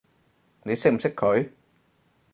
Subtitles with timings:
[0.63, 1.51] 你識唔識佢？